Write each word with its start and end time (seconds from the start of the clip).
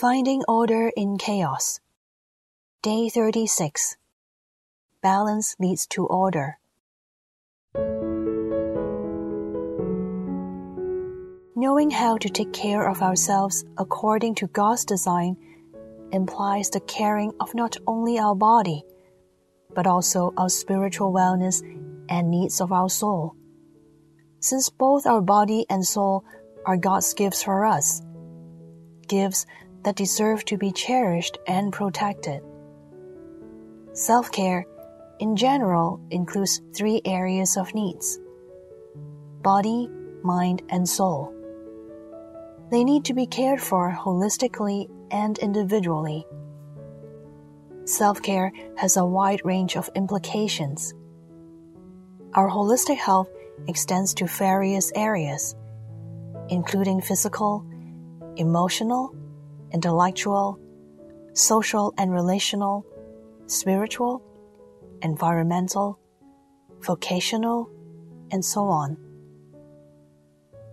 Finding 0.00 0.42
Order 0.48 0.90
in 0.96 1.18
Chaos. 1.18 1.78
Day 2.80 3.10
36. 3.10 3.98
Balance 5.02 5.54
leads 5.58 5.86
to 5.88 6.06
order. 6.06 6.58
Knowing 11.54 11.90
how 11.90 12.16
to 12.16 12.30
take 12.30 12.54
care 12.54 12.88
of 12.88 13.02
ourselves 13.02 13.66
according 13.76 14.36
to 14.36 14.46
God's 14.46 14.86
design 14.86 15.36
implies 16.12 16.70
the 16.70 16.80
caring 16.80 17.34
of 17.38 17.54
not 17.54 17.76
only 17.86 18.18
our 18.18 18.34
body, 18.34 18.82
but 19.74 19.86
also 19.86 20.32
our 20.38 20.48
spiritual 20.48 21.12
wellness 21.12 21.60
and 22.08 22.30
needs 22.30 22.62
of 22.62 22.72
our 22.72 22.88
soul. 22.88 23.36
Since 24.38 24.70
both 24.70 25.06
our 25.06 25.20
body 25.20 25.66
and 25.68 25.84
soul 25.84 26.24
are 26.64 26.78
God's 26.78 27.12
gifts 27.12 27.42
for 27.42 27.66
us, 27.66 28.00
gifts 29.06 29.44
that 29.82 29.96
deserve 29.96 30.44
to 30.46 30.56
be 30.56 30.72
cherished 30.72 31.38
and 31.46 31.72
protected. 31.72 32.42
Self 33.92 34.30
care, 34.30 34.66
in 35.18 35.36
general, 35.36 36.00
includes 36.10 36.60
three 36.74 37.00
areas 37.04 37.56
of 37.56 37.74
needs 37.74 38.18
body, 39.42 39.88
mind, 40.22 40.62
and 40.68 40.88
soul. 40.88 41.34
They 42.70 42.84
need 42.84 43.04
to 43.06 43.14
be 43.14 43.26
cared 43.26 43.60
for 43.60 43.90
holistically 43.90 44.88
and 45.10 45.38
individually. 45.38 46.26
Self 47.84 48.22
care 48.22 48.52
has 48.76 48.96
a 48.96 49.04
wide 49.04 49.40
range 49.44 49.76
of 49.76 49.90
implications. 49.96 50.94
Our 52.34 52.48
holistic 52.48 52.96
health 52.96 53.28
extends 53.66 54.14
to 54.14 54.26
various 54.26 54.92
areas, 54.94 55.56
including 56.48 57.00
physical, 57.00 57.66
emotional, 58.36 59.14
intellectual, 59.72 60.58
social 61.32 61.94
and 61.98 62.12
relational, 62.12 62.84
spiritual, 63.46 64.22
environmental, 65.02 65.98
vocational, 66.80 67.70
and 68.30 68.44
so 68.44 68.64
on. 68.64 68.96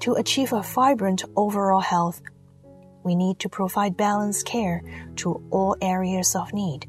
To 0.00 0.14
achieve 0.14 0.52
a 0.52 0.62
vibrant 0.62 1.24
overall 1.36 1.80
health, 1.80 2.20
we 3.02 3.14
need 3.14 3.38
to 3.40 3.48
provide 3.48 3.96
balanced 3.96 4.46
care 4.46 4.82
to 5.16 5.42
all 5.50 5.76
areas 5.80 6.34
of 6.34 6.52
need. 6.52 6.86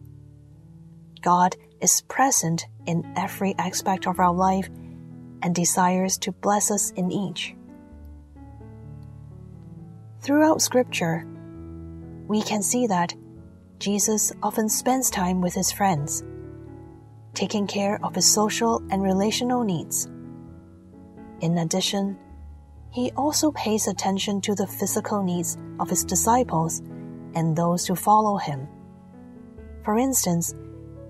God 1.22 1.56
is 1.82 2.02
present 2.02 2.66
in 2.86 3.14
every 3.16 3.56
aspect 3.58 4.08
of 4.08 4.20
our 4.20 4.34
life 4.34 4.70
and 5.42 5.54
desires 5.54 6.18
to 6.20 6.32
bless 6.32 6.72
us 6.72 6.92
in 6.92 7.12
each. 7.12 7.56
Throughout 10.22 10.62
Scripture, 10.62 11.26
we 12.28 12.42
can 12.42 12.62
see 12.62 12.88
that 12.88 13.14
Jesus 13.80 14.34
often 14.44 14.68
spends 14.68 15.10
time 15.10 15.42
with 15.42 15.54
his 15.54 15.72
friends, 15.72 16.24
taking 17.34 17.68
care 17.68 18.00
of 18.04 18.16
his 18.16 18.26
social 18.26 18.82
and 18.90 19.02
relational 19.02 19.64
needs. 19.64 20.10
In 21.42 21.58
addition, 21.60 22.18
he 22.92 23.12
also 23.16 23.52
pays 23.52 23.88
attention 23.88 24.42
to 24.42 24.56
the 24.56 24.68
physical 24.68 25.24
needs 25.24 25.58
of 25.80 25.90
his 25.90 26.04
disciples 26.04 26.80
and 27.36 27.56
those 27.56 27.86
who 27.86 27.96
follow 27.96 28.38
him. 28.38 28.68
For 29.84 29.98
instance, 29.98 30.54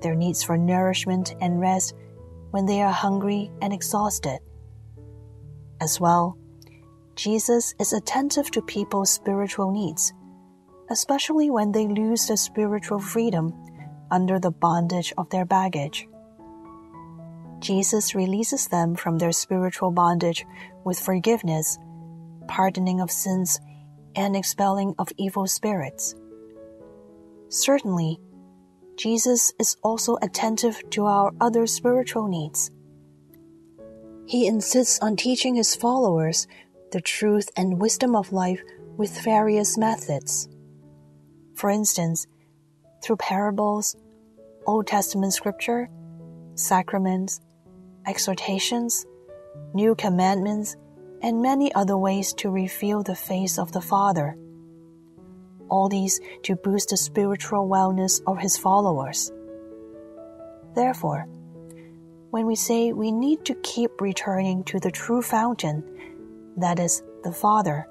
their 0.02 0.16
needs 0.16 0.44
for 0.44 0.58
nourishment 0.58 1.36
and 1.42 1.60
rest 1.60 1.95
when 2.52 2.66
they 2.66 2.82
are 2.82 2.92
hungry 2.92 3.52
and 3.62 3.73
exhausted. 3.73 4.40
As 5.80 6.00
well, 6.00 6.38
Jesus 7.16 7.73
is 7.80 7.94
attentive 7.94 8.52
to 8.52 8.62
people's 8.62 9.10
spiritual 9.10 9.72
needs 9.72 10.14
especially 10.90 11.50
when 11.50 11.72
they 11.72 11.88
lose 11.88 12.28
their 12.28 12.38
spiritual 12.38 13.00
freedom 13.00 13.54
under 14.12 14.40
the 14.40 14.52
bondage 14.52 15.14
of 15.17 15.30
their 15.30 15.45
baggage. 15.45 16.08
Jesus 17.60 18.14
releases 18.14 18.67
them 18.67 18.95
from 18.95 19.17
their 19.17 19.32
spiritual 19.32 19.92
bondage 19.92 20.45
with 20.84 21.00
forgiveness, 21.00 21.78
pardoning 22.48 23.02
of 23.02 23.11
sins, 23.11 23.60
and 24.16 24.36
expelling 24.36 24.94
of 25.00 25.11
evil 25.17 25.48
spirits. 25.48 26.16
Certainly, 27.50 28.20
Jesus 28.98 29.54
is 29.60 29.78
also 29.84 30.17
attentive 30.22 30.82
to 30.92 31.06
our 31.06 31.32
other 31.40 31.67
spiritual 31.67 32.28
needs. 32.28 32.72
He 34.26 34.48
insists 34.48 35.00
on 35.00 35.16
teaching 35.16 35.56
his 35.56 35.76
followers 35.76 36.48
the 36.92 37.02
truth 37.02 37.50
and 37.56 37.80
wisdom 37.80 38.16
of 38.16 38.34
life 38.34 38.61
with 38.98 39.22
various 39.22 39.78
methods. 39.78 40.50
For 41.58 41.72
instance, 41.72 42.28
through 43.04 43.16
parables, 43.16 43.95
Old 44.68 44.86
Testament 44.86 45.34
scripture, 45.34 45.90
sacraments, 46.54 47.42
exhortations, 48.06 49.08
new 49.73 49.96
commandments, 49.96 50.76
and 51.23 51.42
many 51.42 51.73
other 51.73 51.98
ways 51.98 52.32
to 52.36 52.52
reveal 52.52 53.02
the 53.02 53.16
face 53.16 53.58
of 53.58 53.72
the 53.72 53.82
Father. 53.82 54.38
All 55.67 55.90
these 55.90 56.20
to 56.44 56.56
boost 56.58 56.90
the 56.90 56.98
spiritual 56.98 57.67
wellness 57.67 58.22
of 58.28 58.38
his 58.38 58.56
followers. 58.56 59.32
Therefore, 60.76 61.26
when 62.30 62.46
we 62.46 62.56
say 62.56 62.94
we 62.94 63.12
need 63.12 63.46
to 63.46 63.56
keep 63.64 64.00
returning 64.00 64.64
to 64.66 64.80
the 64.80 64.92
true 64.92 65.23
fountain, 65.23 65.84
that 66.58 66.78
is, 66.78 67.02
the 67.23 67.32
Father, 67.32 67.88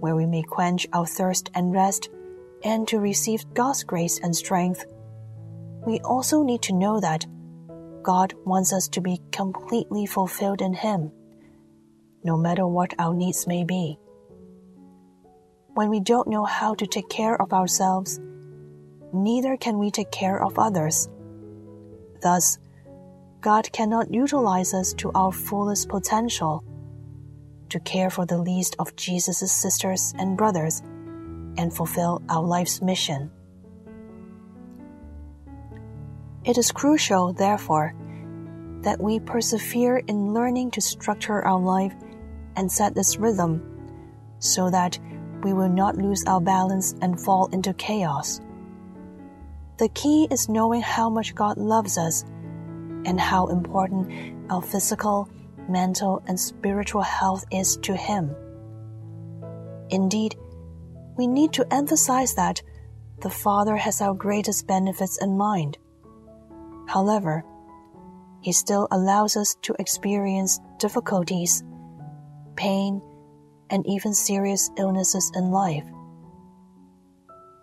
where 0.00 0.14
we 0.14 0.26
may 0.26 0.42
quench 0.42 0.86
our 0.92 1.06
thirst 1.06 1.50
and 1.54 1.72
rest 1.72 2.10
and 2.64 2.86
to 2.88 3.00
receive 3.00 3.54
God's 3.54 3.84
grace 3.84 4.18
and 4.20 4.34
strength, 4.34 4.84
we 5.86 5.98
also 6.00 6.42
need 6.42 6.62
to 6.62 6.74
know 6.74 7.00
that 7.00 7.26
God 8.02 8.34
wants 8.44 8.72
us 8.72 8.88
to 8.88 9.00
be 9.00 9.20
completely 9.32 10.06
fulfilled 10.06 10.60
in 10.60 10.74
Him, 10.74 11.12
no 12.24 12.36
matter 12.36 12.66
what 12.66 12.94
our 12.98 13.14
needs 13.14 13.46
may 13.46 13.64
be. 13.64 13.98
When 15.74 15.88
we 15.88 16.00
don't 16.00 16.28
know 16.28 16.44
how 16.44 16.74
to 16.74 16.86
take 16.86 17.08
care 17.08 17.40
of 17.40 17.52
ourselves, 17.52 18.20
neither 19.12 19.56
can 19.56 19.78
we 19.78 19.90
take 19.90 20.10
care 20.10 20.42
of 20.42 20.58
others. 20.58 21.08
Thus, 22.22 22.58
God 23.40 23.70
cannot 23.72 24.12
utilize 24.12 24.74
us 24.74 24.92
to 24.94 25.10
our 25.14 25.32
fullest 25.32 25.88
potential 25.88 26.62
to 27.70 27.80
care 27.80 28.10
for 28.10 28.26
the 28.26 28.38
least 28.38 28.76
of 28.78 28.94
Jesus' 28.96 29.52
sisters 29.52 30.12
and 30.18 30.36
brothers 30.36 30.82
and 31.56 31.74
fulfill 31.74 32.22
our 32.28 32.42
life's 32.42 32.82
mission. 32.82 33.30
It 36.44 36.56
is 36.56 36.72
crucial, 36.72 37.32
therefore, 37.32 37.94
that 38.82 39.00
we 39.00 39.20
persevere 39.20 39.98
in 39.98 40.32
learning 40.32 40.70
to 40.72 40.80
structure 40.80 41.44
our 41.44 41.60
life 41.60 41.94
and 42.56 42.70
set 42.70 42.94
this 42.94 43.18
rhythm 43.18 43.62
so 44.38 44.70
that 44.70 44.98
we 45.42 45.52
will 45.52 45.68
not 45.68 45.96
lose 45.96 46.24
our 46.26 46.40
balance 46.40 46.94
and 47.02 47.20
fall 47.20 47.48
into 47.52 47.74
chaos. 47.74 48.40
The 49.78 49.88
key 49.90 50.28
is 50.30 50.48
knowing 50.48 50.82
how 50.82 51.08
much 51.08 51.34
God 51.34 51.56
loves 51.56 51.96
us 51.98 52.24
and 53.06 53.18
how 53.18 53.46
important 53.46 54.50
our 54.50 54.60
physical, 54.60 55.28
mental, 55.68 56.22
and 56.26 56.38
spiritual 56.38 57.02
health 57.02 57.44
is 57.50 57.76
to 57.78 57.96
Him. 57.96 58.34
Indeed, 59.90 60.36
we 61.20 61.26
need 61.26 61.52
to 61.52 61.70
emphasize 61.70 62.32
that 62.32 62.62
the 63.20 63.28
Father 63.28 63.76
has 63.76 64.00
our 64.00 64.14
greatest 64.14 64.66
benefits 64.66 65.18
in 65.20 65.36
mind. 65.36 65.76
However, 66.88 67.44
He 68.40 68.52
still 68.52 68.88
allows 68.90 69.36
us 69.36 69.54
to 69.60 69.76
experience 69.78 70.60
difficulties, 70.78 71.62
pain, 72.56 73.02
and 73.68 73.86
even 73.86 74.14
serious 74.14 74.70
illnesses 74.78 75.30
in 75.34 75.50
life. 75.50 75.84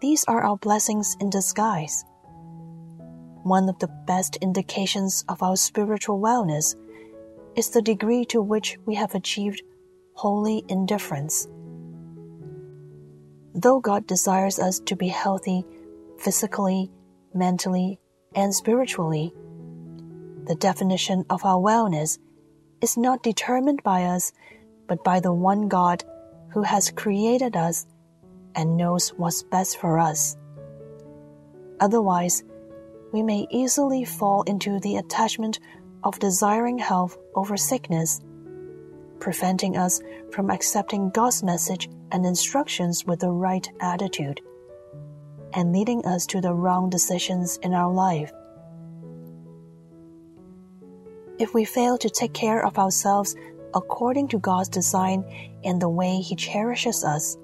These 0.01 0.23
are 0.25 0.43
our 0.43 0.57
blessings 0.57 1.17
in 1.19 1.31
disguise. 1.31 2.05
One 3.41 3.69
of 3.69 3.79
the 3.79 3.89
best 4.05 4.35
indications 4.35 5.25
of 5.29 5.41
our 5.41 5.55
spiritual 5.55 6.19
wellness 6.21 6.75
is 7.55 7.71
the 7.71 7.81
degree 7.81 8.23
to 8.25 8.39
which 8.39 8.77
we 8.85 8.93
have 8.93 9.15
achieved 9.15 9.63
holy 10.13 10.63
indifference. 10.69 11.47
Though 13.59 13.79
God 13.79 14.05
desires 14.05 14.59
us 14.59 14.79
to 14.81 14.95
be 14.95 15.07
healthy 15.07 15.65
physically, 16.19 16.91
mentally, 17.33 17.99
and 18.35 18.53
spiritually, 18.53 19.33
the 20.43 20.53
definition 20.53 21.25
of 21.31 21.43
our 21.43 21.57
wellness 21.57 22.19
is 22.81 22.97
not 22.97 23.23
determined 23.23 23.81
by 23.81 24.03
us, 24.03 24.31
but 24.87 25.03
by 25.03 25.19
the 25.19 25.33
one 25.33 25.69
God 25.69 26.03
who 26.49 26.61
has 26.61 26.91
created 26.91 27.57
us 27.57 27.87
and 28.53 28.77
knows 28.77 29.09
what's 29.17 29.41
best 29.41 29.79
for 29.79 29.97
us. 29.97 30.37
Otherwise, 31.79 32.43
we 33.11 33.23
may 33.23 33.47
easily 33.49 34.05
fall 34.05 34.43
into 34.43 34.79
the 34.81 34.97
attachment 34.97 35.57
of 36.03 36.19
desiring 36.19 36.77
health 36.77 37.17
over 37.33 37.57
sickness 37.57 38.21
preventing 39.19 39.77
us 39.77 40.01
from 40.31 40.49
accepting 40.49 41.09
God's 41.09 41.43
message 41.43 41.89
and 42.11 42.25
instructions 42.25 43.05
with 43.05 43.19
the 43.19 43.31
right 43.31 43.67
attitude. 43.81 44.41
and 45.53 45.73
leading 45.73 46.05
us 46.05 46.25
to 46.27 46.41
the 46.41 46.53
wrong 46.53 46.89
decisions 46.89 47.57
in 47.63 47.73
our 47.73 47.91
life. 47.91 48.31
If 51.39 51.53
we 51.53 51.65
fail 51.65 51.97
to 51.99 52.09
take 52.09 52.33
care 52.33 52.65
of 52.65 52.77
ourselves 52.77 53.35
according 53.73 54.27
to 54.29 54.39
God's 54.39 54.69
design 54.69 55.23
and 55.63 55.81
the 55.81 55.89
way 55.89 56.17
He 56.17 56.35
cherishes 56.35 57.03
us, 57.03 57.37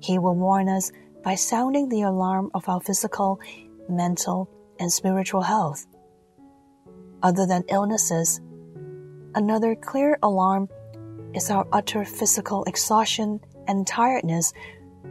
He 0.00 0.18
will 0.18 0.34
warn 0.34 0.68
us 0.68 0.90
by 1.22 1.34
sounding 1.34 1.88
the 1.88 2.02
alarm 2.02 2.50
of 2.54 2.68
our 2.68 2.80
physical, 2.80 3.40
mental, 3.88 4.48
and 4.78 4.90
spiritual 4.90 5.42
health. 5.42 5.86
Other 7.22 7.46
than 7.46 7.64
illnesses, 7.68 8.40
another 9.34 9.74
clear 9.74 10.18
alarm 10.22 10.68
is 11.34 11.50
our 11.50 11.66
utter 11.72 12.04
physical 12.04 12.64
exhaustion 12.64 13.40
and 13.66 13.86
tiredness 13.86 14.52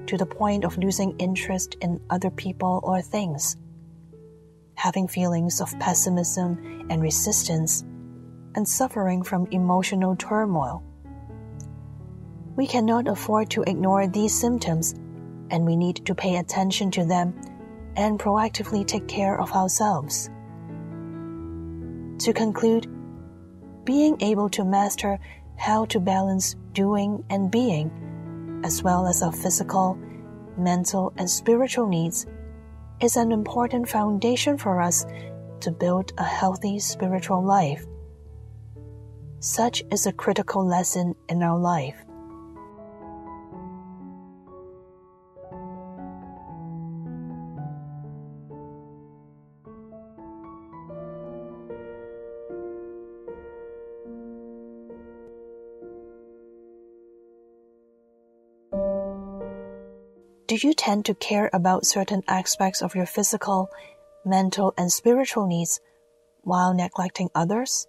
to 0.07 0.17
the 0.17 0.25
point 0.25 0.63
of 0.63 0.77
losing 0.77 1.17
interest 1.19 1.75
in 1.81 1.99
other 2.09 2.29
people 2.29 2.79
or 2.83 3.01
things, 3.01 3.57
having 4.75 5.07
feelings 5.07 5.61
of 5.61 5.77
pessimism 5.79 6.87
and 6.89 7.01
resistance, 7.01 7.83
and 8.55 8.67
suffering 8.67 9.23
from 9.23 9.47
emotional 9.51 10.15
turmoil. 10.15 10.83
We 12.55 12.67
cannot 12.67 13.07
afford 13.07 13.49
to 13.51 13.63
ignore 13.63 14.07
these 14.07 14.37
symptoms, 14.37 14.93
and 15.49 15.65
we 15.65 15.75
need 15.75 16.05
to 16.05 16.15
pay 16.15 16.35
attention 16.35 16.91
to 16.91 17.05
them 17.05 17.33
and 17.95 18.19
proactively 18.19 18.85
take 18.85 19.07
care 19.07 19.39
of 19.39 19.51
ourselves. 19.53 20.29
To 22.19 22.33
conclude, 22.33 22.87
being 23.83 24.21
able 24.21 24.49
to 24.49 24.63
master 24.63 25.19
how 25.57 25.85
to 25.85 25.99
balance 25.99 26.55
doing 26.73 27.23
and 27.29 27.51
being 27.51 27.91
as 28.63 28.83
well 28.83 29.07
as 29.07 29.21
our 29.23 29.31
physical, 29.31 29.97
mental, 30.57 31.13
and 31.17 31.29
spiritual 31.29 31.87
needs, 31.87 32.25
is 32.99 33.17
an 33.17 33.31
important 33.31 33.89
foundation 33.89 34.57
for 34.57 34.81
us 34.81 35.05
to 35.59 35.71
build 35.71 36.13
a 36.17 36.23
healthy 36.23 36.79
spiritual 36.79 37.43
life. 37.43 37.85
Such 39.39 39.83
is 39.91 40.05
a 40.05 40.13
critical 40.13 40.65
lesson 40.65 41.15
in 41.29 41.41
our 41.41 41.57
life. 41.57 41.95
Do 60.51 60.57
you 60.67 60.73
tend 60.73 61.05
to 61.05 61.13
care 61.13 61.49
about 61.53 61.85
certain 61.85 62.23
aspects 62.27 62.81
of 62.81 62.93
your 62.93 63.05
physical, 63.05 63.69
mental, 64.25 64.73
and 64.77 64.91
spiritual 64.91 65.47
needs 65.47 65.79
while 66.41 66.73
neglecting 66.73 67.29
others? 67.33 67.87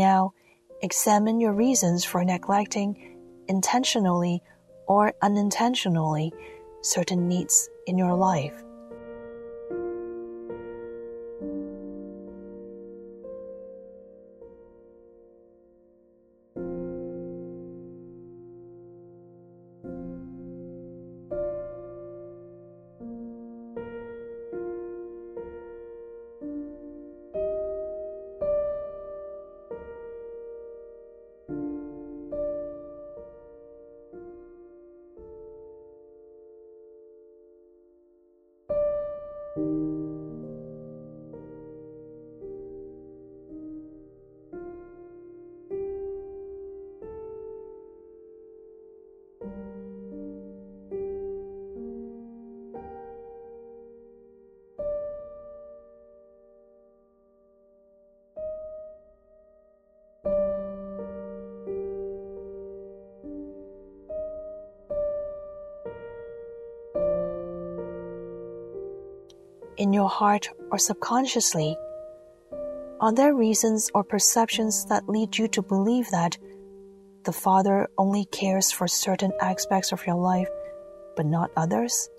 Now, 0.00 0.32
examine 0.80 1.40
your 1.40 1.52
reasons 1.52 2.06
for 2.06 2.24
neglecting 2.24 3.18
intentionally 3.48 4.42
or 4.88 5.12
unintentionally 5.20 6.32
certain 6.80 7.28
needs 7.28 7.68
in 7.86 7.98
your 7.98 8.14
life. 8.14 8.54
you 39.56 40.09
in 69.80 69.94
your 69.94 70.10
heart 70.10 70.50
or 70.70 70.78
subconsciously? 70.78 71.74
Are 73.00 73.12
there 73.12 73.34
reasons 73.34 73.90
or 73.94 74.04
perceptions 74.04 74.84
that 74.86 75.08
lead 75.08 75.38
you 75.38 75.48
to 75.48 75.62
believe 75.62 76.10
that 76.10 76.36
the 77.24 77.32
Father 77.32 77.88
only 77.96 78.26
cares 78.26 78.70
for 78.70 78.86
certain 78.86 79.32
aspects 79.40 79.90
of 79.90 80.06
your 80.06 80.16
life 80.16 80.48
but 81.16 81.24
not 81.24 81.50
others? 81.56 82.10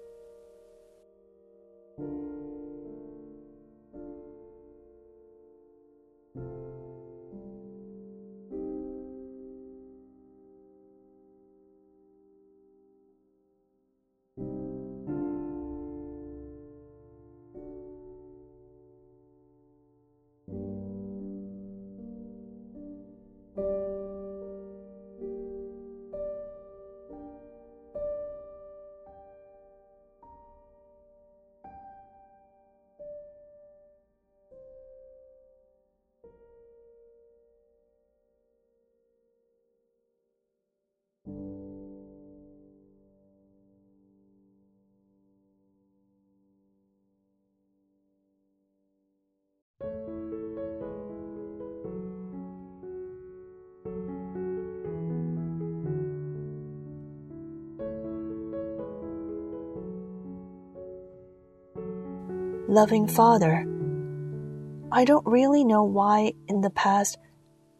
Loving 62.72 63.06
Father, 63.06 63.68
I 64.94 65.04
don't 65.04 65.26
really 65.26 65.66
know 65.66 65.84
why 65.84 66.32
in 66.48 66.62
the 66.62 66.70
past 66.70 67.18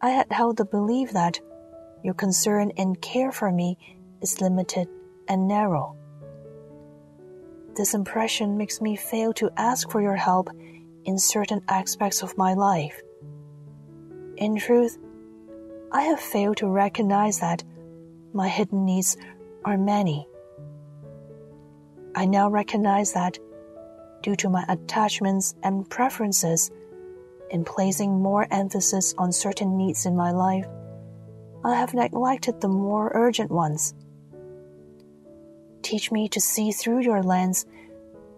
I 0.02 0.10
had 0.10 0.30
held 0.30 0.58
the 0.58 0.66
belief 0.66 1.12
that 1.12 1.40
your 2.04 2.12
concern 2.12 2.72
and 2.76 3.00
care 3.00 3.32
for 3.32 3.50
me 3.50 3.78
is 4.20 4.42
limited 4.42 4.88
and 5.28 5.48
narrow. 5.48 5.96
This 7.74 7.94
impression 7.94 8.58
makes 8.58 8.82
me 8.82 8.94
fail 8.94 9.32
to 9.32 9.50
ask 9.56 9.90
for 9.90 10.02
your 10.02 10.14
help 10.14 10.50
in 11.06 11.18
certain 11.18 11.62
aspects 11.68 12.22
of 12.22 12.36
my 12.36 12.52
life. 12.52 13.00
In 14.36 14.56
truth, 14.58 14.98
I 15.90 16.02
have 16.02 16.20
failed 16.20 16.58
to 16.58 16.68
recognize 16.68 17.40
that 17.40 17.64
my 18.34 18.46
hidden 18.46 18.84
needs 18.84 19.16
are 19.64 19.78
many. 19.78 20.28
I 22.14 22.26
now 22.26 22.50
recognize 22.50 23.14
that 23.14 23.38
due 24.22 24.36
to 24.36 24.48
my 24.48 24.64
attachments 24.68 25.54
and 25.62 25.88
preferences 25.90 26.70
in 27.50 27.64
placing 27.64 28.22
more 28.22 28.46
emphasis 28.50 29.14
on 29.18 29.32
certain 29.32 29.76
needs 29.76 30.06
in 30.06 30.16
my 30.16 30.30
life, 30.30 30.66
I 31.64 31.74
have 31.74 31.94
neglected 31.94 32.60
the 32.60 32.68
more 32.68 33.10
urgent 33.14 33.50
ones. 33.50 33.94
Teach 35.82 36.10
me 36.10 36.28
to 36.30 36.40
see 36.40 36.72
through 36.72 37.02
your 37.02 37.22
lens 37.22 37.66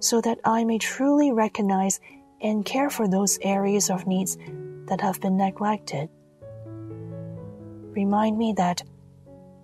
so 0.00 0.20
that 0.20 0.38
I 0.44 0.64
may 0.64 0.78
truly 0.78 1.32
recognize 1.32 2.00
and 2.40 2.64
care 2.64 2.90
for 2.90 3.08
those 3.08 3.38
areas 3.42 3.90
of 3.90 4.06
needs 4.06 4.36
that 4.86 5.00
have 5.00 5.20
been 5.20 5.36
neglected. 5.36 6.08
Remind 7.92 8.36
me 8.36 8.54
that 8.56 8.82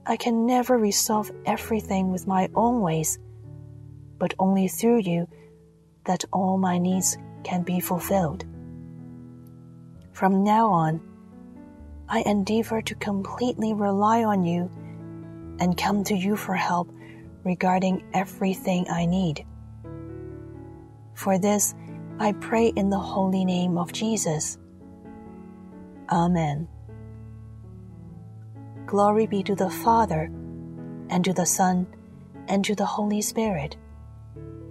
I 0.07 0.17
can 0.17 0.47
never 0.47 0.79
resolve 0.79 1.31
everything 1.45 2.11
with 2.11 2.27
my 2.27 2.49
own 2.55 2.81
ways, 2.81 3.19
but 4.19 4.35
only 4.39 4.69
through 4.69 5.01
you 5.01 5.29
that 6.11 6.25
all 6.33 6.59
my 6.59 6.77
needs 6.77 7.17
can 7.45 7.63
be 7.63 7.79
fulfilled. 7.79 8.45
From 10.13 10.43
now 10.43 10.67
on, 10.67 11.01
I 12.09 12.23
endeavor 12.27 12.83
to 12.83 12.97
completely 12.97 13.75
rely 13.75 14.25
on 14.25 14.43
you 14.43 14.69
and 15.61 15.79
come 15.79 16.03
to 16.03 16.15
you 16.17 16.35
for 16.35 16.55
help 16.55 16.93
regarding 17.45 18.03
everything 18.13 18.87
I 18.91 19.07
need. 19.07 19.47
For 21.15 21.39
this, 21.39 21.77
I 22.19 22.33
pray 22.33 22.73
in 22.75 22.91
the 22.91 22.99
holy 22.99 23.45
name 23.45 23.79
of 23.79 23.93
Jesus. 23.93 24.59
Amen. 26.11 26.67
Glory 28.87 29.29
be 29.29 29.45
to 29.45 29.55
the 29.55 29.71
Father, 29.71 30.25
and 31.09 31.25
to 31.25 31.33
the 31.33 31.47
Son, 31.47 31.87
and 32.49 32.65
to 32.65 32.75
the 32.75 32.85
Holy 32.97 33.23
Spirit, 33.23 33.77